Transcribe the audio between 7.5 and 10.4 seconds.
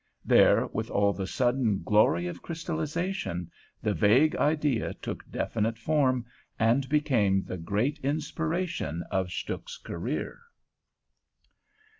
great inspiration of Stuhk's career.